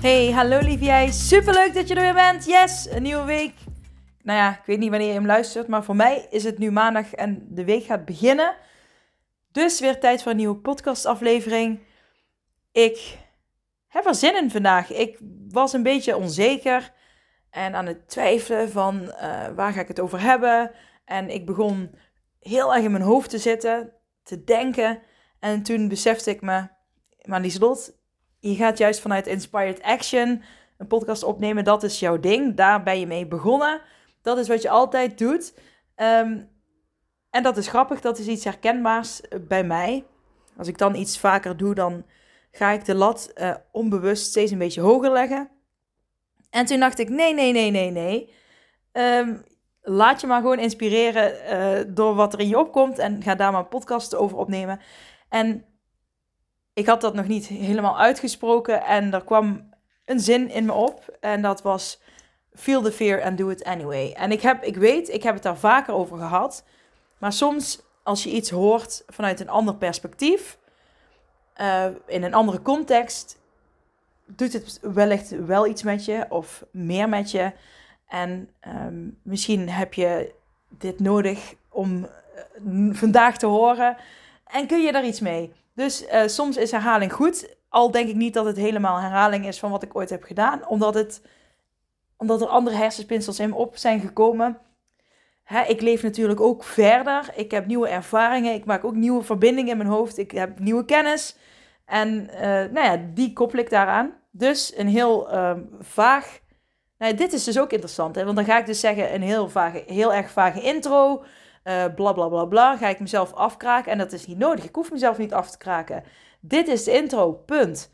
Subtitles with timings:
[0.00, 1.10] Hey, hallo lief jij.
[1.10, 2.44] Superleuk dat je er weer bent.
[2.44, 3.54] Yes, een nieuwe week.
[4.22, 6.70] Nou ja, ik weet niet wanneer je hem luistert, maar voor mij is het nu
[6.70, 8.54] maandag en de week gaat beginnen.
[9.52, 11.80] Dus weer tijd voor een nieuwe podcastaflevering.
[12.72, 13.18] Ik
[13.88, 14.92] heb er zin in vandaag.
[14.92, 15.18] Ik
[15.48, 16.92] was een beetje onzeker
[17.50, 20.70] en aan het twijfelen van uh, waar ga ik het over hebben.
[21.04, 21.94] En ik begon
[22.38, 23.92] heel erg in mijn hoofd te zitten,
[24.22, 25.02] te denken.
[25.40, 26.68] En toen besefte ik me,
[27.24, 27.99] maar Lieslot,
[28.40, 30.42] je gaat juist vanuit Inspired Action
[30.78, 31.64] een podcast opnemen.
[31.64, 32.56] Dat is jouw ding.
[32.56, 33.80] Daar ben je mee begonnen.
[34.22, 35.54] Dat is wat je altijd doet.
[35.96, 36.48] Um,
[37.30, 38.00] en dat is grappig.
[38.00, 40.04] Dat is iets herkenbaars bij mij.
[40.56, 42.04] Als ik dan iets vaker doe, dan
[42.50, 45.50] ga ik de lat uh, onbewust steeds een beetje hoger leggen.
[46.50, 48.34] En toen dacht ik: nee, nee, nee, nee, nee.
[48.92, 49.44] Um,
[49.80, 51.34] laat je maar gewoon inspireren
[51.86, 52.98] uh, door wat er in je opkomt.
[52.98, 54.80] En ga daar maar een podcast over opnemen.
[55.28, 55.64] En
[56.72, 61.16] ik had dat nog niet helemaal uitgesproken en er kwam een zin in me op
[61.20, 62.00] en dat was
[62.54, 64.12] feel the fear and do it anyway.
[64.12, 66.64] En ik, heb, ik weet, ik heb het daar vaker over gehad,
[67.18, 70.58] maar soms als je iets hoort vanuit een ander perspectief,
[71.60, 73.38] uh, in een andere context,
[74.26, 77.52] doet het wellicht wel iets met je of meer met je.
[78.06, 80.34] En um, misschien heb je
[80.68, 82.08] dit nodig om
[82.64, 83.96] uh, vandaag te horen
[84.44, 85.52] en kun je daar iets mee.
[85.80, 87.56] Dus uh, soms is herhaling goed.
[87.68, 90.66] Al denk ik niet dat het helemaal herhaling is van wat ik ooit heb gedaan.
[90.66, 91.22] Omdat, het,
[92.16, 94.58] omdat er andere hersenspinsels in me op zijn gekomen.
[95.42, 97.32] Hè, ik leef natuurlijk ook verder.
[97.34, 98.54] Ik heb nieuwe ervaringen.
[98.54, 100.18] Ik maak ook nieuwe verbindingen in mijn hoofd.
[100.18, 101.36] Ik heb nieuwe kennis.
[101.84, 104.12] En uh, nou ja, die koppel ik daaraan.
[104.30, 106.40] Dus een heel uh, vaag.
[106.98, 108.14] Nou, dit is dus ook interessant.
[108.14, 108.24] Hè?
[108.24, 111.24] Want dan ga ik dus zeggen een heel, vage, heel erg vage intro
[111.64, 113.92] uh, bla bla bla bla, ga ik mezelf afkraken.
[113.92, 114.64] En dat is niet nodig.
[114.64, 116.04] Ik hoef mezelf niet af te kraken.
[116.40, 117.90] Dit is de intro, punt.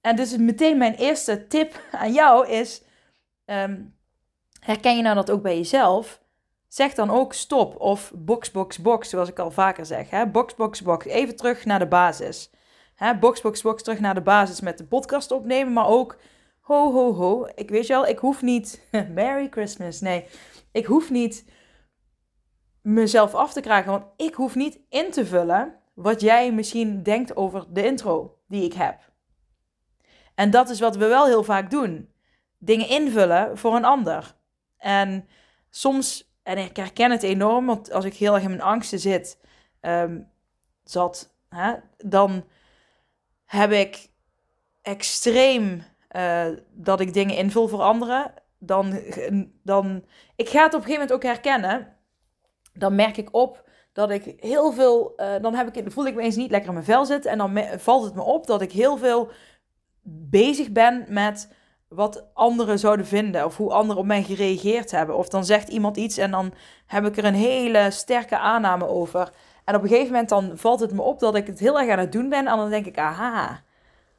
[0.00, 2.82] En dus meteen mijn eerste tip aan jou is:
[3.46, 3.96] um,
[4.60, 6.20] herken je nou dat ook bij jezelf?
[6.68, 10.10] Zeg dan ook stop of box, box, box, zoals ik al vaker zeg.
[10.10, 10.26] Hè?
[10.26, 11.06] Box, box, box.
[11.06, 12.50] Even terug naar de basis.
[12.94, 13.18] Hè?
[13.18, 16.16] Box, box, box, terug naar de basis met de podcast opnemen, maar ook
[16.60, 17.46] ho, ho, ho.
[17.54, 18.88] Ik weet je wel, ik hoef niet.
[19.14, 20.00] Merry Christmas.
[20.00, 20.24] Nee,
[20.72, 21.44] ik hoef niet
[22.88, 23.90] mezelf af te kraken.
[23.90, 28.64] Want ik hoef niet in te vullen wat jij misschien denkt over de intro die
[28.64, 29.12] ik heb.
[30.34, 32.12] En dat is wat we wel heel vaak doen.
[32.58, 34.34] Dingen invullen voor een ander.
[34.76, 35.28] En
[35.70, 39.40] soms, en ik herken het enorm, want als ik heel erg in mijn angsten zit,
[39.80, 40.30] um,
[40.84, 42.44] zat, hè, dan
[43.44, 44.08] heb ik
[44.82, 45.82] extreem
[46.16, 48.32] uh, dat ik dingen invul voor anderen.
[48.58, 49.00] Dan,
[49.62, 50.04] dan,
[50.36, 51.97] ik ga het op een gegeven moment ook herkennen
[52.78, 56.22] dan merk ik op dat ik heel veel, uh, dan heb ik, voel ik me
[56.22, 57.30] eens niet lekker in mijn vel zitten.
[57.30, 59.30] En dan valt het me op dat ik heel veel
[60.30, 61.52] bezig ben met
[61.88, 63.44] wat anderen zouden vinden.
[63.44, 65.16] Of hoe anderen op mij gereageerd hebben.
[65.16, 66.52] Of dan zegt iemand iets en dan
[66.86, 69.32] heb ik er een hele sterke aanname over.
[69.64, 71.90] En op een gegeven moment dan valt het me op dat ik het heel erg
[71.90, 72.46] aan het doen ben.
[72.46, 73.62] En dan denk ik, aha,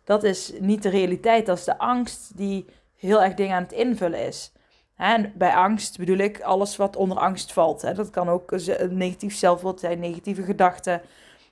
[0.03, 1.45] dat is niet de realiteit.
[1.45, 2.65] Dat is de angst die
[2.95, 4.51] heel erg dingen aan het invullen is.
[4.99, 7.95] En bij angst bedoel ik alles wat onder angst valt.
[7.95, 8.51] Dat kan ook
[8.89, 11.01] negatief zelfbeeld zijn, negatieve gedachten.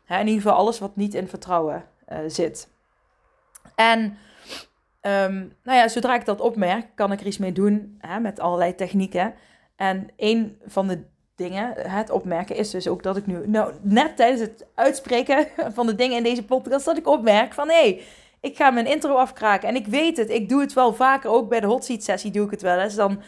[0.08, 2.69] In ieder geval alles wat niet in vertrouwen uh, zit.
[3.75, 4.00] En
[5.02, 8.40] um, nou ja, zodra ik dat opmerk, kan ik er iets mee doen hè, met
[8.40, 9.34] allerlei technieken.
[9.75, 11.03] En een van de
[11.36, 15.86] dingen, het opmerken, is dus ook dat ik nu, nou, net tijdens het uitspreken van
[15.88, 18.02] de dingen in deze podcast, dat ik opmerk van hé, hey,
[18.40, 19.69] ik ga mijn intro afkraken.
[19.69, 21.30] En ik weet het, ik doe het wel vaker.
[21.30, 22.95] Ook bij de hot seat sessie doe ik het wel eens.
[22.95, 23.21] Dan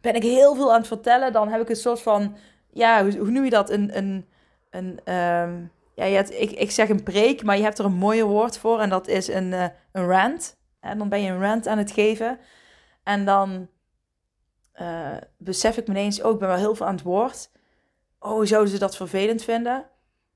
[0.00, 1.32] ben ik heel veel aan het vertellen.
[1.32, 2.36] Dan heb ik een soort van,
[2.70, 3.70] ja, hoe, noem je dat?
[3.70, 4.26] Een, een,
[4.70, 7.92] een um, ja, je hebt, ik, ik zeg een preek, maar je hebt er een
[7.92, 8.80] mooie woord voor.
[8.80, 10.56] En dat is een, uh, een rant.
[10.80, 12.38] En dan ben je een rant aan het geven.
[13.02, 13.68] En dan
[14.80, 17.50] uh, besef ik me ineens, oh, ik ben wel heel veel aan het woord.
[18.18, 19.86] Oh, zouden ze dat vervelend vinden?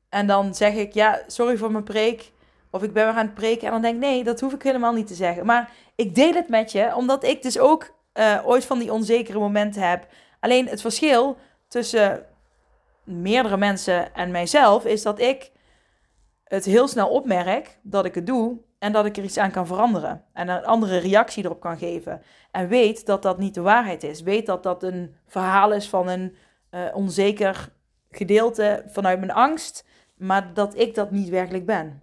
[0.09, 2.33] En dan zeg ik, ja, sorry voor mijn preek.
[2.71, 4.63] Of ik ben weer aan het preken en dan denk ik, nee, dat hoef ik
[4.63, 5.47] helemaal niet te zeggen.
[5.47, 9.39] Maar ik deel het met je, omdat ik dus ook uh, ooit van die onzekere
[9.39, 10.07] momenten heb.
[10.41, 11.37] Alleen het verschil
[11.69, 12.27] tussen
[13.05, 15.51] meerdere mensen en mijzelf is dat ik
[16.45, 18.59] het heel snel opmerk dat ik het doe.
[18.79, 20.25] en dat ik er iets aan kan veranderen.
[20.33, 22.23] En een andere reactie erop kan geven.
[22.51, 24.23] En weet dat dat niet de waarheid is.
[24.23, 26.37] Weet dat dat een verhaal is van een
[26.71, 27.69] uh, onzeker
[28.11, 29.85] gedeelte vanuit mijn angst.
[30.17, 32.03] Maar dat ik dat niet werkelijk ben.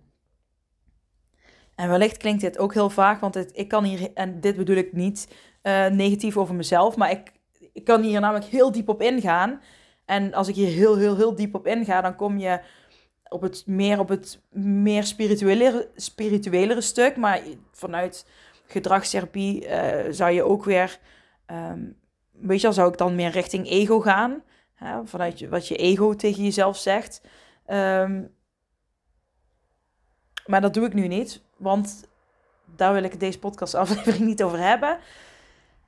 [1.75, 4.93] En wellicht klinkt dit ook heel vaag, want ik kan hier, en dit bedoel ik
[4.93, 5.27] niet
[5.63, 7.31] uh, negatief over mezelf, maar ik,
[7.73, 9.61] ik kan hier namelijk heel diep op ingaan.
[10.05, 12.59] En als ik hier heel, heel, heel diep op inga, dan kom je
[13.27, 17.17] op het, meer op het meer spirituele, spirituelere stuk.
[17.17, 17.41] Maar
[17.71, 18.25] vanuit
[18.65, 20.99] gedragstherapie uh, zou je ook weer,
[21.51, 21.97] um,
[22.31, 24.43] weet je wel, zou ik dan meer richting ego gaan.
[24.73, 25.05] Hè?
[25.05, 27.21] Vanuit wat je ego tegen jezelf zegt.
[27.67, 28.33] Um,
[30.45, 32.09] maar dat doe ik nu niet, want
[32.75, 34.97] daar wil ik deze podcast aflevering niet over hebben.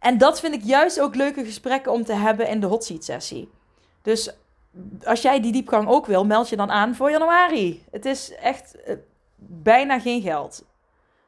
[0.03, 3.03] En dat vind ik juist ook leuke gesprekken om te hebben in de hot seat
[3.03, 3.51] sessie.
[4.01, 4.35] Dus
[5.03, 7.83] als jij die diepgang ook wil, meld je dan aan voor januari.
[7.91, 8.95] Het is echt uh,
[9.37, 10.65] bijna geen geld.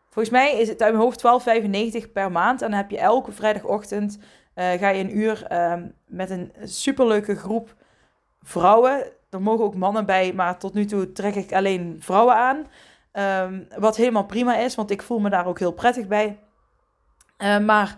[0.09, 2.61] Volgens mij is het uit mijn hoofd 12,95 per maand.
[2.61, 5.73] En dan heb je elke vrijdagochtend uh, ga je een uur uh,
[6.05, 7.75] met een superleuke groep
[8.41, 9.03] vrouwen.
[9.29, 12.67] Er mogen ook mannen bij, maar tot nu toe trek ik alleen vrouwen aan.
[13.43, 16.39] Um, wat helemaal prima is, want ik voel me daar ook heel prettig bij.
[17.37, 17.97] Uh, maar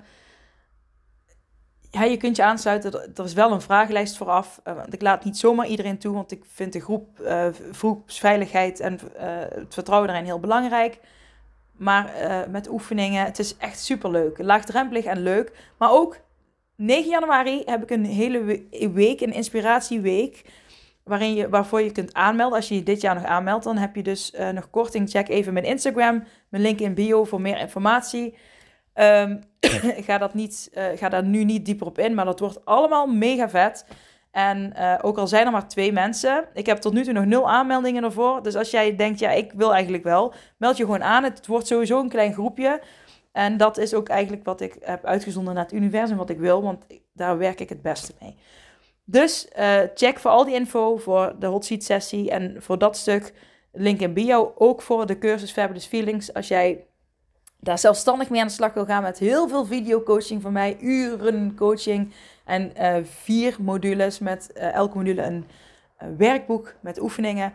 [1.98, 2.94] ja, je kunt je aansluiten.
[3.16, 4.62] Er is wel een vragenlijst vooraf.
[4.68, 8.80] Uh, want ik laat niet zomaar iedereen toe, want ik vind de groep, uh, groepsveiligheid
[8.80, 9.00] en
[9.54, 11.00] het vertrouwen daarin heel belangrijk.
[11.72, 12.12] Maar
[12.50, 14.38] met oefeningen, het is echt super leuk.
[14.38, 15.52] Laagdrempelig en leuk.
[15.78, 16.18] Maar ook
[16.76, 18.62] 9 januari heb ik een hele
[18.94, 20.46] week, een inspiratieweek
[21.04, 22.58] waarin je, waarvoor je kunt aanmelden.
[22.58, 25.10] Als je je dit jaar nog aanmeldt, dan heb je dus nog korting.
[25.10, 28.36] Check even mijn Instagram, mijn link in bio voor meer informatie.
[29.00, 29.40] Um,
[30.08, 33.08] ga, dat niet, uh, ga daar nu niet dieper op in, maar dat wordt allemaal
[33.08, 33.86] mega vet.
[34.32, 37.26] En uh, ook al zijn er maar twee mensen, ik heb tot nu toe nog
[37.26, 38.44] nul aanmeldingen ervoor.
[38.44, 41.24] Dus als jij denkt, ja, ik wil eigenlijk wel, meld je gewoon aan.
[41.24, 42.82] Het wordt sowieso een klein groepje.
[43.32, 46.62] En dat is ook eigenlijk wat ik heb uitgezonden naar het universum, wat ik wil,
[46.62, 48.36] want daar werk ik het beste mee.
[49.04, 52.98] Dus uh, check voor al die info voor de hot seat sessie en voor dat
[52.98, 53.34] stuk
[53.72, 54.54] link in bio.
[54.58, 56.34] Ook voor de cursus Fabulous Feelings.
[56.34, 56.86] Als jij
[57.60, 60.78] daar zelfstandig mee aan de slag wil gaan met heel veel video coaching van mij,
[60.80, 62.14] uren coaching
[62.46, 65.46] en uh, vier modules met uh, elke module een
[66.18, 67.54] werkboek met oefeningen.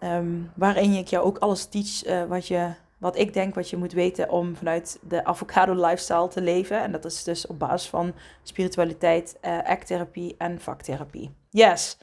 [0.00, 3.92] Um, waarin ik jou ook alles teach wat je wat ik denk wat je moet
[3.92, 6.82] weten om vanuit de avocado lifestyle te leven.
[6.82, 11.34] En dat is dus op basis van spiritualiteit, acttherapie en vaktherapie.
[11.50, 11.98] Yes.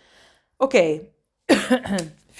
[0.57, 1.01] Oké.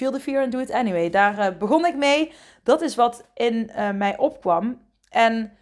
[0.02, 1.10] Feel the fear and do it anyway.
[1.10, 2.32] Daar uh, begon ik mee.
[2.62, 4.82] Dat is wat in uh, mij opkwam.
[5.08, 5.52] En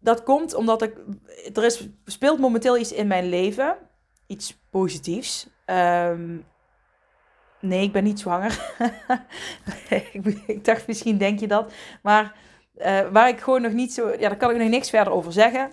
[0.00, 0.96] dat komt omdat ik.
[1.54, 3.76] Er is, speelt momenteel iets in mijn leven.
[4.26, 5.48] Iets positiefs.
[5.66, 6.46] Um,
[7.60, 8.74] Nee, ik ben niet zwanger.
[10.46, 11.72] ik, dacht, misschien denk je dat.
[12.02, 12.36] Maar
[12.76, 14.10] uh, waar ik gewoon nog niet zo...
[14.10, 15.70] Ja, daar kan ik nog niks verder over zeggen.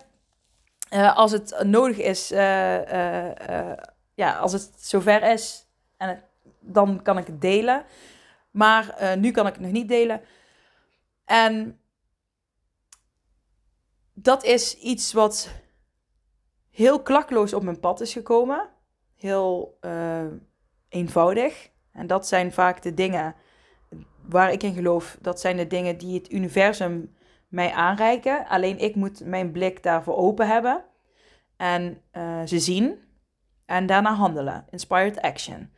[1.15, 2.29] Als het nodig is,
[4.15, 6.30] ja, als het zover is, en het,
[6.61, 7.85] dan kan ik het delen.
[8.51, 10.21] Maar nu kan ik het nog niet delen.
[11.25, 11.79] En
[14.13, 15.49] dat is iets wat
[16.69, 18.69] heel klakloos op mijn pad is gekomen.
[19.15, 19.79] Heel
[20.89, 21.69] eenvoudig.
[21.91, 23.35] En dat zijn vaak de dingen
[24.27, 25.17] waar ik in geloof.
[25.21, 27.15] Dat zijn de dingen die het universum
[27.47, 28.47] mij aanreiken.
[28.47, 30.83] Alleen ik moet mijn blik daarvoor open hebben.
[31.57, 32.99] En uh, ze zien.
[33.65, 34.65] En daarna handelen.
[34.69, 35.73] Inspired action.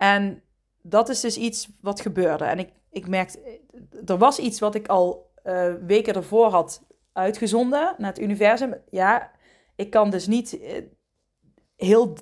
[0.00, 0.42] En
[0.82, 2.44] dat is dus iets wat gebeurde.
[2.44, 3.60] En ik, ik merkte,
[4.06, 8.74] er was iets wat ik al uh, weken ervoor had uitgezonden naar het universum.
[8.90, 9.30] Ja,
[9.76, 10.82] ik kan dus niet uh,
[11.76, 12.16] heel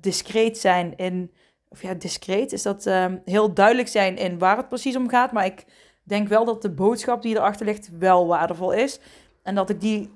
[0.00, 1.32] discreet zijn in
[1.68, 5.32] of ja, discreet, is dat um, heel duidelijk zijn in waar het precies om gaat.
[5.32, 5.64] Maar ik
[6.02, 9.00] denk wel dat de boodschap die erachter ligt wel waardevol is.
[9.42, 10.12] En dat ik die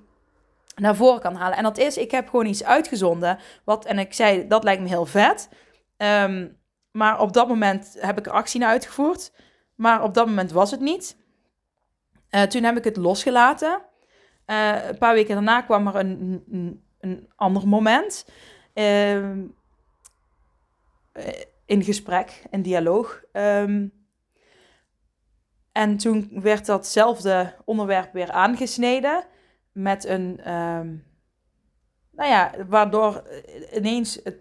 [0.75, 1.57] naar voren kan halen.
[1.57, 3.39] En dat is, ik heb gewoon iets uitgezonden.
[3.65, 5.49] Wat, en ik zei, dat lijkt me heel vet.
[5.97, 6.59] Um,
[6.93, 9.33] maar op dat moment heb ik er actie naar uitgevoerd.
[9.75, 11.17] Maar op dat moment was het niet.
[12.31, 13.83] Uh, toen heb ik het losgelaten.
[14.47, 18.27] Uh, een paar weken daarna kwam er een, een, een ander moment.
[18.75, 19.31] Uh,
[21.13, 23.23] eh, in gesprek, in dialoog.
[23.33, 23.93] Um,
[25.73, 29.25] en toen werd datzelfde onderwerp weer aangesneden
[29.73, 31.05] met een, um,
[32.11, 33.23] nou ja, waardoor
[33.73, 34.39] ineens het,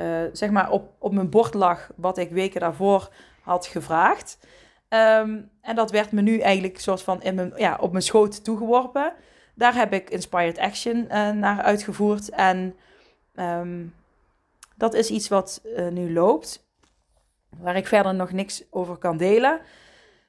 [0.00, 4.38] uh, zeg maar op, op mijn bord lag wat ik weken daarvoor had gevraagd.
[4.88, 8.44] Um, en dat werd me nu eigenlijk soort van in mijn, ja, op mijn schoot
[8.44, 9.12] toegeworpen.
[9.54, 11.06] Daar heb ik Inspired Action
[11.38, 12.28] naar uitgevoerd.
[12.28, 12.74] En
[13.34, 13.94] um,
[14.76, 16.68] dat is iets wat uh, nu loopt,
[17.58, 19.60] waar ik verder nog niks over kan delen.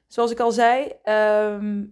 [0.06, 0.92] zoals ik al zei.
[1.02, 1.84] Ehm,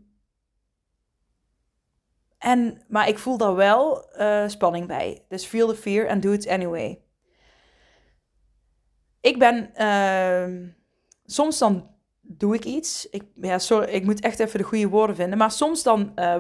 [2.39, 4.09] en, maar ik voel daar wel
[4.47, 5.25] spanning bij.
[5.29, 7.03] Dus feel the fear and do it anyway.
[9.21, 10.69] Ik ben, uh,
[11.25, 13.09] soms dan doe ik iets.
[13.11, 15.39] Ik, ja, sorry, ik moet echt even de goede woorden vinden.
[15.39, 16.37] Maar soms dan uh,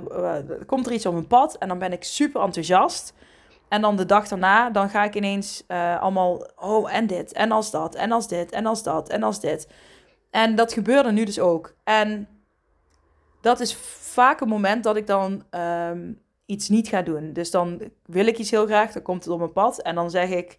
[0.66, 3.14] komt er iets op mijn pad en dan ben ik super enthousiast.
[3.68, 7.52] En dan de dag daarna, dan ga ik ineens uh, allemaal, oh en dit, en
[7.52, 9.68] als dat, en als dit, en als dat, en als dit.
[10.30, 11.74] En dat gebeurde nu dus ook.
[11.84, 12.28] En
[13.40, 17.32] dat is vaak een moment dat ik dan um, iets niet ga doen.
[17.32, 19.82] Dus dan wil ik iets heel graag, dan komt het op mijn pad.
[19.82, 20.58] En dan zeg ik,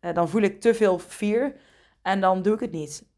[0.00, 1.52] uh, dan voel ik te veel fear.
[2.02, 3.08] En dan doe ik het niet.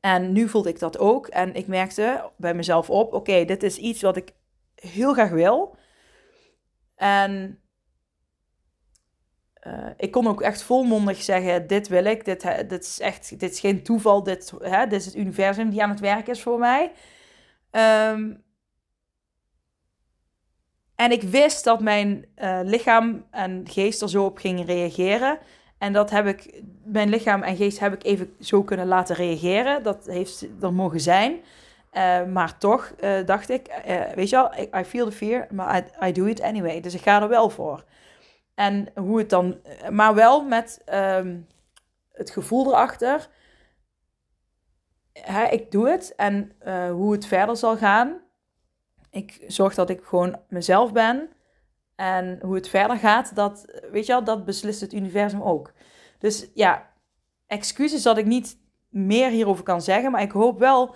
[0.00, 1.26] En nu voelde ik dat ook.
[1.26, 4.32] En ik merkte bij mezelf op: oké, dit is iets wat ik
[4.74, 5.76] heel graag wil.
[6.94, 7.60] En
[9.66, 12.24] uh, ik kon ook echt volmondig zeggen: dit wil ik.
[12.24, 12.44] Dit,
[12.82, 14.22] is echt, dit is geen toeval.
[14.22, 16.92] Dit, hè, is het universum die aan het werk is voor mij.
[18.10, 18.44] Um,
[21.00, 25.38] en ik wist dat mijn uh, lichaam en geest er zo op gingen reageren.
[25.78, 29.82] En dat heb ik, mijn lichaam en geest heb ik even zo kunnen laten reageren.
[29.82, 31.32] Dat heeft er mogen zijn.
[31.92, 33.82] Uh, maar toch uh, dacht ik,
[34.14, 36.80] weet je wel, I, feel the fear, maar I, do it anyway.
[36.80, 37.84] Dus ik ga er wel voor.
[38.54, 41.46] En hoe het dan, maar wel met um,
[42.12, 43.28] het gevoel erachter.
[45.12, 46.52] Hè, ik doe het en
[46.90, 48.20] hoe het verder zal gaan.
[49.10, 51.28] Ik zorg dat ik gewoon mezelf ben.
[51.96, 55.72] En hoe het verder gaat, dat, weet je wel, dat beslist het universum ook.
[56.18, 56.90] Dus ja,
[57.46, 60.10] excuses dat ik niet meer hierover kan zeggen.
[60.10, 60.94] Maar ik hoop wel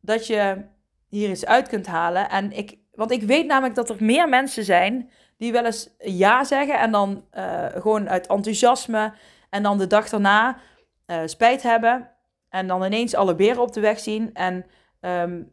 [0.00, 0.64] dat je
[1.08, 2.28] hier iets uit kunt halen.
[2.28, 6.44] En ik, want ik weet namelijk dat er meer mensen zijn die wel eens ja
[6.44, 6.78] zeggen.
[6.78, 9.12] En dan uh, gewoon uit enthousiasme.
[9.50, 10.58] En dan de dag daarna
[11.06, 12.10] uh, spijt hebben.
[12.48, 14.34] En dan ineens alle beren op de weg zien.
[14.34, 14.66] En
[15.00, 15.52] um,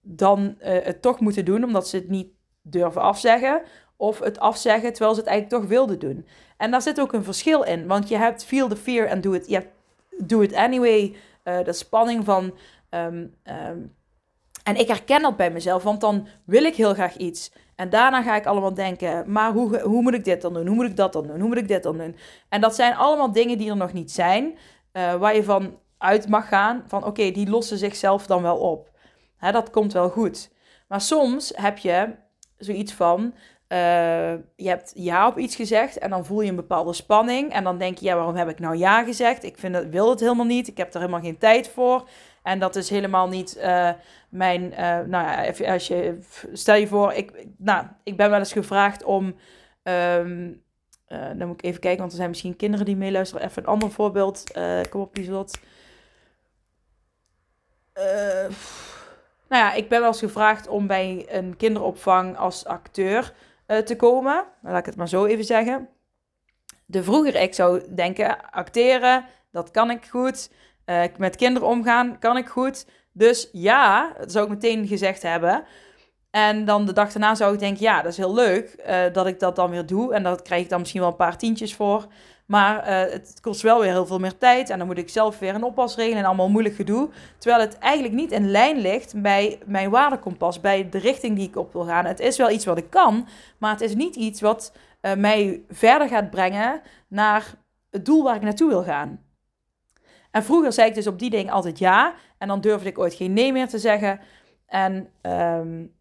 [0.00, 2.28] dan uh, het toch moeten doen omdat ze het niet
[2.62, 3.62] durven afzeggen
[3.96, 6.26] of het afzeggen terwijl ze het eigenlijk toch wilden doen.
[6.56, 9.32] En daar zit ook een verschil in, want je hebt feel the fear en do
[9.32, 9.66] it, je
[10.18, 11.14] do it anyway,
[11.44, 12.54] uh, de spanning van.
[12.90, 13.98] Um, um,
[14.64, 17.52] en ik herken dat bij mezelf, want dan wil ik heel graag iets.
[17.76, 20.66] En daarna ga ik allemaal denken, maar hoe, hoe moet ik dit dan doen?
[20.66, 21.40] Hoe moet ik dat dan doen?
[21.40, 22.16] Hoe moet ik dit dan doen?
[22.48, 24.44] En dat zijn allemaal dingen die er nog niet zijn,
[24.92, 28.89] uh, waar je van uit mag gaan, van oké, die lossen zichzelf dan wel op.
[29.40, 30.50] Dat komt wel goed.
[30.88, 32.14] Maar soms heb je
[32.56, 33.34] zoiets van,
[33.68, 37.52] uh, je hebt ja op iets gezegd en dan voel je een bepaalde spanning.
[37.52, 39.44] En dan denk je, ja, waarom heb ik nou ja gezegd?
[39.44, 40.68] Ik vind het, wil het helemaal niet.
[40.68, 42.08] Ik heb er helemaal geen tijd voor.
[42.42, 43.90] En dat is helemaal niet uh,
[44.28, 44.62] mijn.
[44.62, 46.18] Uh, nou ja, als je,
[46.52, 49.34] stel je voor, ik, nou, ik ben wel eens gevraagd om.
[49.82, 50.62] Um,
[51.08, 53.46] dan moet ik even kijken, want er zijn misschien kinderen die meeluisteren.
[53.46, 54.44] Even een ander voorbeeld.
[54.90, 55.58] kom op, Lieslot.
[59.50, 63.32] Nou ja, ik ben wel eens gevraagd om bij een kinderopvang als acteur
[63.66, 64.44] uh, te komen.
[64.62, 65.88] Laat ik het maar zo even zeggen.
[66.86, 70.50] De vroeger ik zou denken, acteren, dat kan ik goed.
[70.86, 72.86] Uh, met kinderen omgaan, kan ik goed.
[73.12, 75.64] Dus ja, dat zou ik meteen gezegd hebben.
[76.30, 79.26] En dan de dag daarna zou ik denken, ja, dat is heel leuk uh, dat
[79.26, 80.14] ik dat dan weer doe.
[80.14, 82.06] En daar krijg ik dan misschien wel een paar tientjes voor.
[82.50, 84.70] Maar uh, het kost wel weer heel veel meer tijd.
[84.70, 87.08] En dan moet ik zelf weer een oppas regelen en allemaal moeilijk gedoe.
[87.38, 91.56] Terwijl het eigenlijk niet in lijn ligt bij mijn waardekompas, bij de richting die ik
[91.56, 92.04] op wil gaan.
[92.04, 93.28] Het is wel iets wat ik kan,
[93.58, 97.54] maar het is niet iets wat uh, mij verder gaat brengen naar
[97.90, 99.24] het doel waar ik naartoe wil gaan.
[100.30, 102.14] En vroeger zei ik dus op die dingen altijd ja.
[102.38, 104.20] En dan durfde ik ooit geen nee meer te zeggen.
[104.66, 105.94] En um,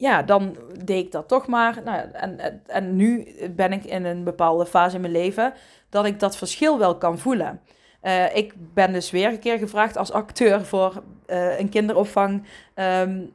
[0.00, 1.80] ja, dan deed ik dat toch maar.
[1.84, 5.52] Nou, en, en nu ben ik in een bepaalde fase in mijn leven
[5.88, 7.60] dat ik dat verschil wel kan voelen.
[8.02, 13.32] Uh, ik ben dus weer een keer gevraagd als acteur voor uh, een kinderopvang, um,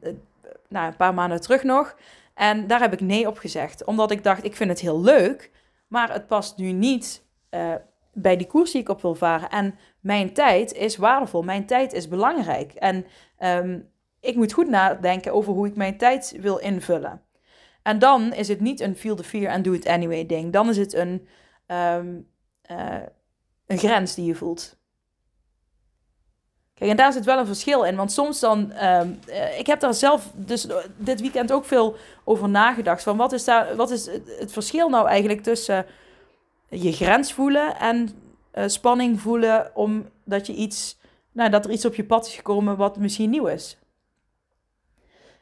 [0.68, 1.96] nou, een paar maanden terug nog.
[2.34, 5.50] En daar heb ik nee op gezegd, omdat ik dacht, ik vind het heel leuk,
[5.88, 7.74] maar het past nu niet uh,
[8.12, 9.48] bij die koers die ik op wil varen.
[9.50, 12.72] En mijn tijd is waardevol, mijn tijd is belangrijk.
[12.72, 13.06] En
[13.38, 13.88] um,
[14.26, 17.20] ik moet goed nadenken over hoe ik mijn tijd wil invullen.
[17.82, 20.52] En dan is het niet een feel the fear and do it anyway ding.
[20.52, 21.28] Dan is het een,
[21.66, 22.28] um,
[22.70, 23.02] uh,
[23.66, 24.76] een grens die je voelt.
[26.74, 27.96] Kijk, en daar zit wel een verschil in.
[27.96, 28.84] Want soms dan.
[28.84, 30.66] Um, uh, ik heb daar zelf dus
[30.96, 33.02] dit weekend ook veel over nagedacht.
[33.02, 35.86] Van wat is, daar, wat is het, verschil nou eigenlijk tussen
[36.68, 38.08] je grens voelen en
[38.66, 40.98] spanning voelen omdat je iets.
[41.32, 43.78] Nou, dat er iets op je pad is gekomen wat misschien nieuw is.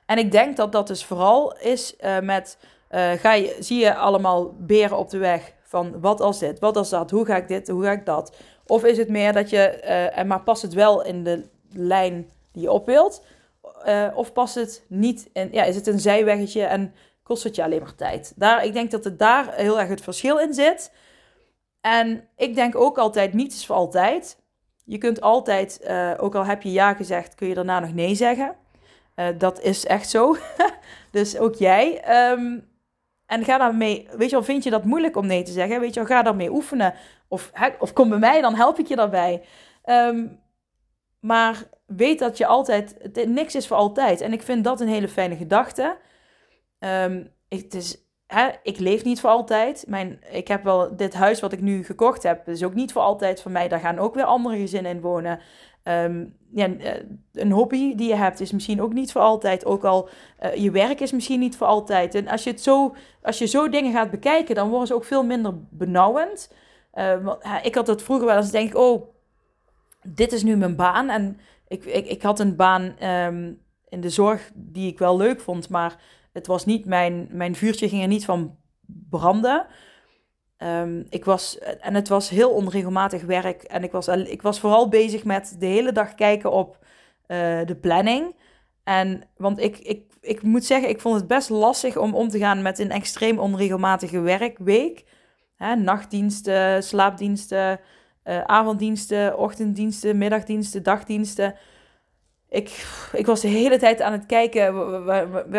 [0.06, 2.58] En ik denk dat dat dus vooral is uh, met,
[2.90, 6.76] uh, ga je, zie je allemaal beren op de weg van wat als dit, wat
[6.76, 8.36] als dat, hoe ga ik dit, hoe ga ik dat?
[8.66, 12.62] Of is het meer dat je, uh, maar past het wel in de lijn die
[12.62, 13.24] je op wilt?
[14.14, 17.80] Of past het niet in, ja, is het een zijweggetje en kost het je alleen
[17.80, 18.32] maar tijd?
[18.36, 20.92] Daar, ik denk dat het daar heel erg het verschil in zit.
[21.80, 24.38] En ik denk ook altijd, niets is voor altijd.
[24.84, 28.56] Je kunt altijd, ook al heb je ja gezegd, kun je daarna nog nee zeggen.
[29.16, 30.36] Uh, dat is echt zo.
[31.10, 32.02] dus ook jij.
[32.32, 32.72] Um,
[33.26, 35.80] en ga daarmee, weet je wel, vind je dat moeilijk om nee te zeggen?
[35.80, 36.94] Weet je wel, ga daarmee oefenen.
[37.28, 39.44] Of, of kom bij mij, dan help ik je daarbij.
[39.84, 40.40] Um,
[41.20, 44.20] maar weet dat je altijd, niks is voor altijd.
[44.20, 45.96] En ik vind dat een hele fijne gedachte.
[46.78, 47.98] Um, het is,
[48.62, 49.84] ik leef niet voor altijd.
[49.88, 53.02] Mijn, ik heb wel dit huis wat ik nu gekocht heb, is ook niet voor
[53.02, 53.68] altijd van mij.
[53.68, 55.40] Daar gaan ook weer andere gezinnen in wonen.
[55.84, 59.64] Um, ja, eh, een hobby die je hebt is misschien ook niet voor altijd.
[59.64, 60.08] Ook al
[60.42, 62.14] uh, je werk is misschien niet voor altijd.
[62.14, 65.04] En als je, het zo, als je zo dingen gaat bekijken, dan worden ze ook
[65.04, 66.52] veel minder benauwend.
[66.94, 69.02] Uh, ik had het vroeger wel eens denk ik, oh,
[70.02, 71.08] dit is nu mijn baan.
[71.08, 75.40] En ik, ik, ik had een baan um, in de zorg die ik wel leuk
[75.40, 75.96] vond, maar
[76.32, 78.56] het was niet mijn, mijn vuurtje ging er niet van
[79.10, 79.66] branden.
[80.64, 83.62] Um, ik was, en het was heel onregelmatig werk.
[83.62, 86.78] En ik was, ik was vooral bezig met de hele dag kijken op
[87.28, 88.36] uh, de planning.
[88.84, 92.38] En, want ik, ik, ik moet zeggen, ik vond het best lastig om om te
[92.38, 95.04] gaan met een extreem onregelmatige werkweek.
[95.56, 97.80] Hè, nachtdiensten, slaapdiensten,
[98.24, 101.54] uh, avonddiensten, ochtenddiensten, middagdiensten, dagdiensten.
[102.48, 104.74] Ik, ik was de hele tijd aan het kijken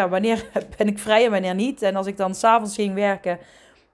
[0.09, 1.81] wanneer ben ik vrij en wanneer niet.
[1.81, 3.39] En als ik dan s'avonds ging werken,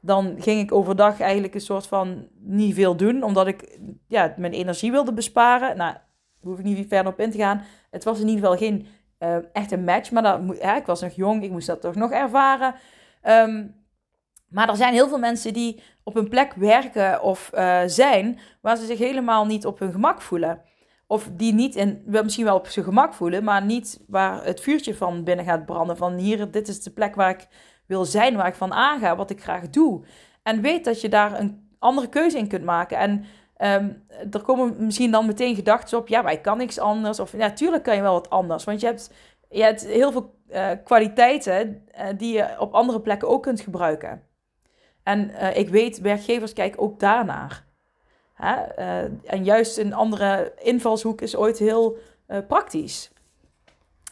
[0.02, 3.24] dan ging ik overdag eigenlijk een soort van niet veel doen.
[3.24, 5.78] Omdat ik ja, mijn energie wilde besparen.
[5.78, 6.04] Nou, daar
[6.42, 7.64] hoef ik niet verder op in te gaan.
[7.90, 8.88] Het was in ieder geval geen
[9.20, 10.12] uh, echte match.
[10.12, 12.76] Maar dat, ja, ik was nog jong, ik moest dat toch nog ervaren.
[13.24, 13.80] Um,
[14.52, 18.78] maar er zijn heel veel mensen die op een plek werken of uh, zijn waar
[18.78, 20.62] ze zich helemaal niet op hun gemak voelen.
[21.08, 24.96] Of die niet in, misschien wel op zijn gemak voelen, maar niet waar het vuurtje
[24.96, 25.98] van binnen gaat branden.
[25.98, 27.48] Van hier, dit is de plek waar ik
[27.86, 30.04] wil zijn, waar ik van aanga, wat ik graag doe.
[30.44, 32.98] En weet dat je daar een andere keuze in kunt maken.
[32.98, 33.26] En
[33.62, 37.20] um, er komen misschien dan meteen gedachten op, ja, maar ik kan niks anders.
[37.20, 39.12] Of natuurlijk kan je wel wat anders, want je hebt,
[39.50, 44.24] je hebt heel veel uh, kwaliteiten uh, die je op andere plekken ook kunt gebruiken.
[45.04, 47.70] En uh, ik weet, werkgevers kijken ook daarnaar.
[48.34, 48.56] Hè?
[49.26, 51.98] en juist een andere invalshoek is ooit heel
[52.48, 53.12] praktisch.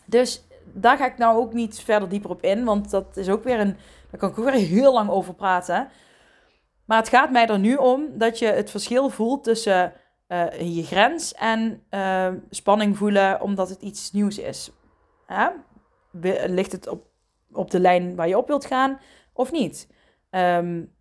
[0.06, 3.44] Dus daar ga ik nou ook niet verder dieper op in, want dat is ook
[3.44, 3.78] weer een.
[4.12, 5.88] Daar kan ik ook weer heel lang over praten.
[6.86, 9.94] Maar het gaat mij er nu om dat je het verschil voelt tussen
[10.28, 14.72] uh, je grens en uh, spanning voelen omdat het iets nieuws is.
[16.48, 17.06] Ligt het op,
[17.52, 19.00] op de lijn waar je op wilt gaan
[19.34, 19.88] of niet?
[20.32, 20.96] Um,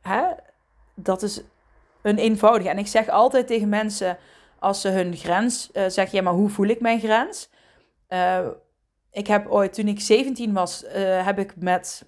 [0.00, 0.22] hè?
[0.94, 1.42] Dat is
[2.02, 2.70] een eenvoudige.
[2.70, 4.18] En ik zeg altijd tegen mensen
[4.58, 7.50] als ze hun grens uh, zeggen: maar hoe voel ik mijn grens?
[9.18, 12.06] Ik heb ooit, toen ik 17 was, uh, heb ik met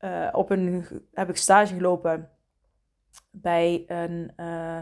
[0.00, 2.30] uh, op een heb ik stage gelopen
[3.30, 4.32] bij een.
[4.36, 4.78] Uh,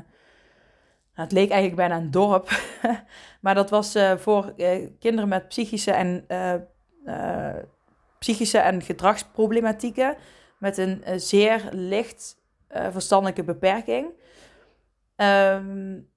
[1.13, 2.61] het leek eigenlijk bijna een dorp,
[3.41, 4.55] maar dat was voor
[4.99, 6.27] kinderen met psychische en
[8.19, 10.17] psychische en gedragsproblematieken
[10.59, 12.37] met een zeer licht
[12.69, 14.07] verstandelijke beperking.
[15.17, 16.09] Um,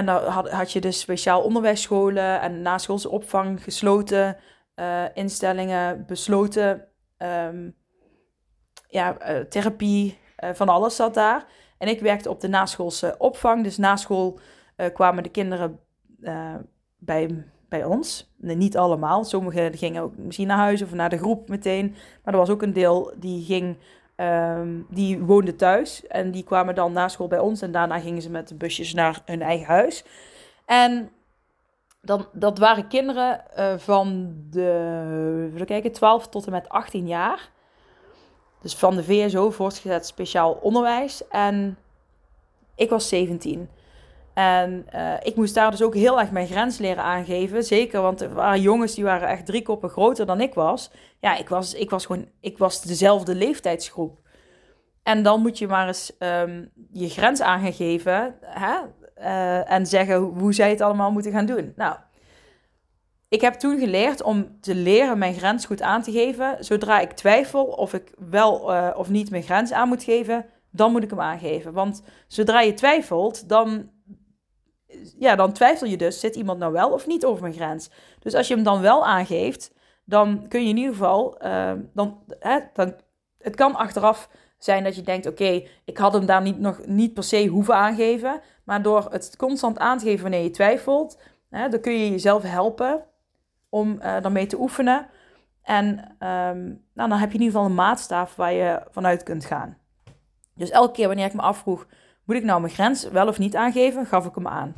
[0.00, 4.36] en dan had, had je dus speciaal onderwijsscholen en naschoolse opvang, gesloten
[4.76, 7.74] uh, instellingen, besloten um,
[8.88, 11.46] ja, uh, therapie, uh, van alles zat daar.
[11.78, 13.64] En ik werkte op de naschoolse opvang.
[13.64, 14.38] Dus na school
[14.92, 15.80] kwamen de kinderen
[16.98, 18.32] bij, bij ons.
[18.36, 19.24] Niet allemaal.
[19.24, 21.94] Sommigen gingen ook misschien naar huis of naar de groep meteen.
[22.24, 23.76] Maar er was ook een deel die ging
[24.20, 28.22] Um, die woonden thuis en die kwamen dan na school bij ons en daarna gingen
[28.22, 30.04] ze met de busjes naar hun eigen huis.
[30.64, 31.10] En
[32.02, 37.50] dan, dat waren kinderen uh, van de, even kijken, 12 tot en met 18 jaar.
[38.62, 41.28] Dus van de VSO, voortgezet speciaal onderwijs.
[41.28, 41.78] En
[42.74, 43.68] ik was 17.
[44.34, 47.64] En uh, ik moest daar dus ook heel erg mijn grens leren aangeven.
[47.64, 50.90] Zeker, want er waren jongens die waren echt drie koppen groter dan ik was.
[51.20, 54.18] Ja, ik was, ik was gewoon, ik was dezelfde leeftijdsgroep.
[55.02, 58.78] En dan moet je maar eens um, je grens aangeven hè?
[59.18, 61.72] Uh, en zeggen hoe zij het allemaal moeten gaan doen.
[61.76, 61.96] Nou,
[63.28, 66.56] ik heb toen geleerd om te leren mijn grens goed aan te geven.
[66.64, 70.92] Zodra ik twijfel of ik wel uh, of niet mijn grens aan moet geven, dan
[70.92, 71.72] moet ik hem aangeven.
[71.72, 73.90] Want zodra je twijfelt, dan
[75.18, 77.90] ja, dan twijfel je dus, zit iemand nou wel of niet over mijn grens?
[78.18, 79.74] Dus als je hem dan wel aangeeft,
[80.04, 82.94] dan kun je in ieder geval, uh, dan, hè, dan,
[83.38, 87.14] het kan achteraf zijn dat je denkt, oké, ik had hem daar niet, nog niet
[87.14, 91.18] per se hoeven aangeven, Maar door het constant aan te geven wanneer je twijfelt,
[91.50, 93.04] hè, dan kun je jezelf helpen
[93.68, 95.06] om uh, daarmee te oefenen.
[95.62, 99.44] En ehm, nou, dan heb je in ieder geval een maatstaf waar je vanuit kunt
[99.44, 99.78] gaan.
[100.54, 101.86] Dus elke keer wanneer ik me afvroeg,
[102.30, 104.74] moet ik nou mijn grens wel of niet aangeven, gaf ik hem aan.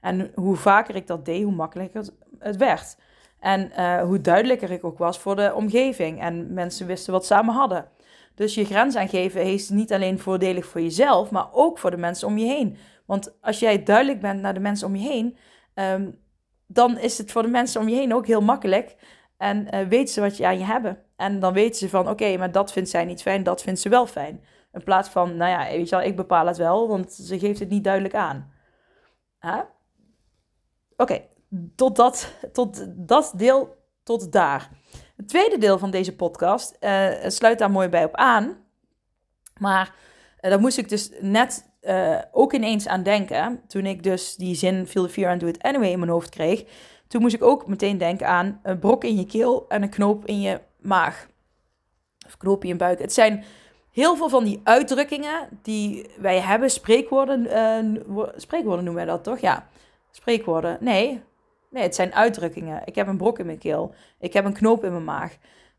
[0.00, 2.96] En hoe vaker ik dat deed, hoe makkelijker het werd.
[3.40, 6.20] En uh, hoe duidelijker ik ook was voor de omgeving.
[6.20, 7.88] En mensen wisten wat samen hadden.
[8.34, 12.28] Dus je grens aangeven is niet alleen voordelig voor jezelf, maar ook voor de mensen
[12.28, 12.76] om je heen.
[13.06, 15.36] Want als jij duidelijk bent naar de mensen om je heen,
[15.74, 16.18] um,
[16.66, 18.96] dan is het voor de mensen om je heen ook heel makkelijk.
[19.36, 20.98] En uh, weten ze wat je aan je hebben.
[21.16, 23.88] En dan weten ze van, oké, maar dat vindt zij niet fijn, dat vindt ze
[23.88, 24.40] wel fijn.
[24.76, 27.58] In plaats van, nou ja, weet je wel, ik bepaal het wel, want ze geeft
[27.58, 28.52] het niet duidelijk aan.
[30.96, 31.22] Oké,
[31.74, 34.70] tot, dat, tot dat deel, tot daar.
[35.16, 38.56] Het tweede deel van deze podcast uh, sluit daar mooi bij op aan.
[39.58, 39.94] Maar
[40.40, 43.60] uh, daar moest ik dus net uh, ook ineens aan denken.
[43.66, 46.28] Toen ik dus die zin Feel the fear and do it anyway in mijn hoofd
[46.28, 46.64] kreeg.
[47.08, 50.26] Toen moest ik ook meteen denken aan een brok in je keel en een knoop
[50.26, 51.26] in je maag.
[52.26, 52.98] Of knoop in je buik.
[52.98, 53.44] Het zijn
[53.96, 56.70] heel veel van die uitdrukkingen die wij hebben.
[56.70, 59.38] Spreekwoorden, uh, spreekwoorden noemen wij dat toch?
[59.38, 59.66] Ja,
[60.10, 60.76] spreekwoorden.
[60.80, 61.22] Nee,
[61.70, 62.82] nee, het zijn uitdrukkingen.
[62.84, 63.94] Ik heb een brok in mijn keel.
[64.18, 65.32] Ik heb een knoop in mijn maag.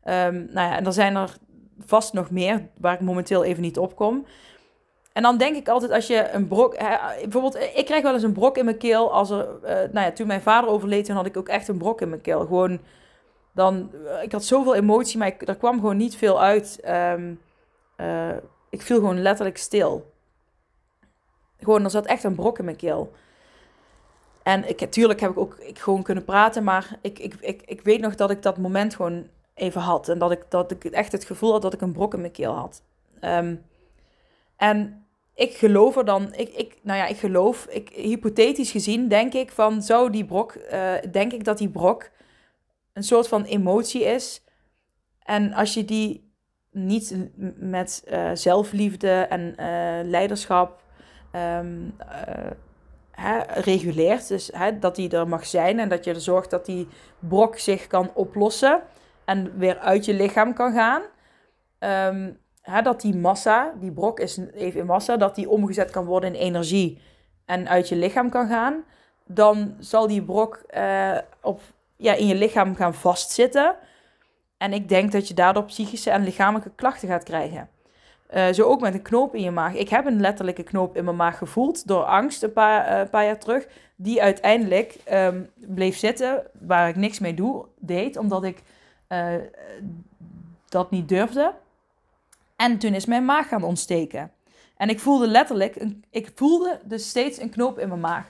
[0.04, 1.36] Um, nou ja, en er zijn er
[1.84, 4.26] vast nog meer waar ik momenteel even niet op kom.
[5.12, 6.76] En dan denk ik altijd als je een brok...
[7.22, 9.48] Bijvoorbeeld, ik krijg wel eens een brok in mijn keel als er...
[9.62, 12.08] Uh, nou ja, toen mijn vader overleed, toen had ik ook echt een brok in
[12.08, 12.40] mijn keel.
[12.40, 12.80] Gewoon,
[13.54, 13.90] dan...
[14.22, 16.80] Ik had zoveel emotie, maar ik, er kwam gewoon niet veel uit.
[16.88, 17.40] Um,
[18.00, 18.36] uh,
[18.70, 20.12] ik viel gewoon letterlijk stil.
[21.58, 23.12] Gewoon, er zat echt een brok in mijn keel.
[24.42, 27.80] En ik, natuurlijk heb ik ook ik gewoon kunnen praten, maar ik, ik, ik, ik
[27.82, 30.08] weet nog dat ik dat moment gewoon even had.
[30.08, 32.32] En dat ik, dat ik echt het gevoel had dat ik een brok in mijn
[32.32, 32.82] keel had.
[33.20, 33.64] Um,
[34.56, 39.34] en ik geloof er dan, ik, ik, nou ja, ik geloof, ik, hypothetisch gezien denk
[39.34, 42.10] ik van, zou die brok, uh, denk ik dat die brok
[42.92, 44.44] een soort van emotie is.
[45.22, 46.27] En als je die
[46.70, 47.16] niet
[47.56, 50.82] met uh, zelfliefde en uh, leiderschap
[51.32, 51.94] um,
[53.10, 56.66] hè, reguleert, dus hè, dat die er mag zijn en dat je er zorgt dat
[56.66, 58.82] die brok zich kan oplossen
[59.24, 61.02] en weer uit je lichaam kan gaan.
[62.14, 66.04] Um, hè, dat die massa, die brok is even in massa, dat die omgezet kan
[66.04, 67.02] worden in energie
[67.44, 68.84] en uit je lichaam kan gaan,
[69.26, 70.62] dan zal die brok
[71.42, 71.60] op,
[71.96, 73.76] ja, in je lichaam gaan vastzitten.
[74.58, 77.68] En ik denk dat je daardoor psychische en lichamelijke klachten gaat krijgen.
[78.34, 79.74] Uh, zo ook met een knoop in je maag.
[79.74, 83.24] Ik heb een letterlijke knoop in mijn maag gevoeld door angst een paar, uh, paar
[83.24, 83.66] jaar terug.
[83.96, 88.62] Die uiteindelijk um, bleef zitten, waar ik niks mee doe, deed, omdat ik
[89.08, 89.34] uh,
[90.68, 91.54] dat niet durfde.
[92.56, 94.32] En toen is mijn maag gaan ontsteken.
[94.76, 98.26] En ik voelde letterlijk, ik voelde dus steeds een knoop in mijn maag.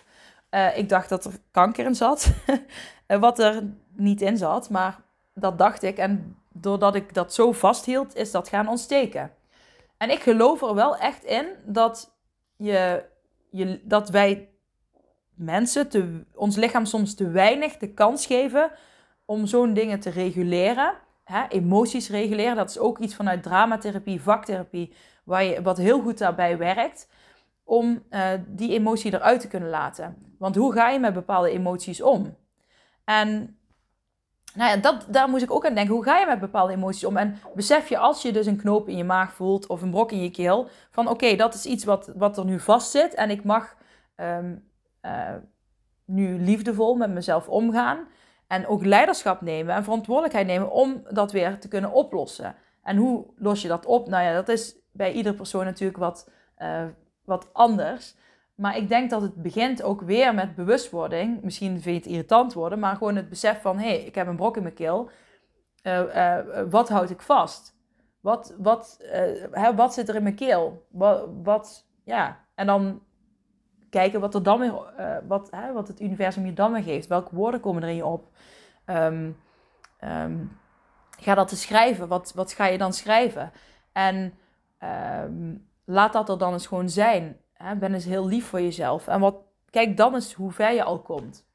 [0.76, 2.30] Ik dacht dat er kanker in zat,
[3.20, 3.62] wat er
[3.96, 5.00] niet in zat, maar
[5.40, 5.96] dat dacht ik.
[5.96, 9.30] En doordat ik dat zo vasthield, is dat gaan ontsteken.
[9.96, 12.18] En ik geloof er wel echt in dat,
[12.56, 13.04] je,
[13.50, 14.48] je, dat wij
[15.34, 18.70] mensen, te, ons lichaam soms te weinig de kans geven
[19.24, 20.94] om zo'n dingen te reguleren
[21.28, 22.56] hè, emoties reguleren.
[22.56, 27.08] Dat is ook iets vanuit dramatherapie, vaktherapie, waar je, wat heel goed daarbij werkt.
[27.64, 30.34] Om uh, die emotie eruit te kunnen laten.
[30.38, 32.36] Want hoe ga je met bepaalde emoties om?
[33.04, 33.57] En
[34.58, 35.94] nou ja, dat, daar moest ik ook aan denken.
[35.94, 37.16] Hoe ga je met bepaalde emoties om?
[37.16, 40.12] En besef je als je dus een knoop in je maag voelt of een brok
[40.12, 43.30] in je keel, van oké, dat is iets wat, wat er nu vast zit en
[43.30, 43.76] ik mag
[44.16, 44.64] um,
[45.02, 45.34] uh,
[46.04, 48.06] nu liefdevol met mezelf omgaan.
[48.46, 52.54] En ook leiderschap nemen en verantwoordelijkheid nemen om dat weer te kunnen oplossen.
[52.82, 54.08] En hoe los je dat op?
[54.08, 56.84] Nou ja, dat is bij iedere persoon natuurlijk wat, uh,
[57.24, 58.16] wat anders.
[58.58, 61.42] Maar ik denk dat het begint ook weer met bewustwording.
[61.42, 64.26] Misschien vind je het irritant worden, maar gewoon het besef van: hé, hey, ik heb
[64.26, 65.10] een brok in mijn keel.
[65.82, 66.38] Uh, uh,
[66.70, 67.76] wat houd ik vast?
[68.20, 69.04] Wat, wat,
[69.76, 70.86] wat zit er in mijn keel?
[70.90, 72.44] Wat, wat, ja.
[72.54, 73.02] En dan
[73.90, 74.72] kijken wat, er dan weer,
[75.26, 77.06] wat, hè, wat het universum je dan weer geeft.
[77.06, 78.28] Welke woorden komen er in je op?
[78.86, 79.36] Um,
[80.00, 80.58] um,
[81.18, 82.08] ga dat te schrijven.
[82.08, 83.52] Wat, wat ga je dan schrijven?
[83.92, 84.34] En
[85.24, 87.40] um, laat dat er dan eens gewoon zijn.
[87.78, 89.06] Ben eens heel lief voor jezelf.
[89.06, 89.36] En wat,
[89.70, 91.46] kijk dan eens hoe ver je al komt.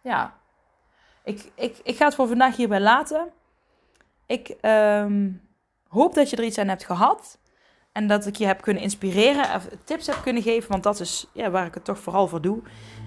[0.00, 0.34] Ja.
[1.24, 3.32] Ik, ik, ik ga het voor vandaag hierbij laten.
[4.26, 4.56] Ik
[5.88, 7.38] hoop dat je er iets aan hebt gehad.
[7.94, 11.26] En dat ik je heb kunnen inspireren, of tips heb kunnen geven, want dat is
[11.32, 12.62] ja, waar ik het toch vooral voor doe.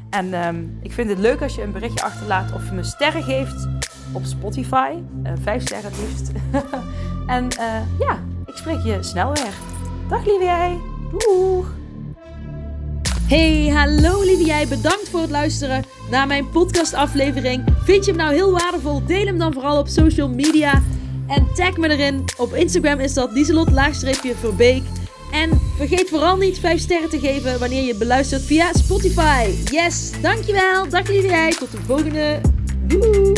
[0.10, 3.24] En um, ik vind het leuk als je een berichtje achterlaat of je me sterren
[3.24, 3.68] geeft
[4.14, 4.94] op Spotify.
[5.24, 6.32] Uh, vijf sterren het liefst.
[7.36, 9.54] en uh, ja, ik spreek je snel weer.
[10.10, 10.97] Dag lieve jij.
[11.12, 11.76] Doeg!
[13.28, 14.68] Hey, hallo lieve jij.
[14.68, 17.64] Bedankt voor het luisteren naar mijn podcastaflevering.
[17.84, 19.06] Vind je hem nou heel waardevol?
[19.06, 20.84] Deel hem dan vooral op social media.
[21.28, 22.24] En tag me erin.
[22.38, 24.84] Op Instagram is dat Dieselot-Verbeek.
[25.32, 29.50] En vergeet vooral niet 5 sterren te geven wanneer je beluistert via Spotify.
[29.72, 30.90] Yes, dankjewel.
[30.90, 31.52] Dag lieve jij.
[31.52, 32.42] Tot de volgende.
[32.88, 33.34] Doei.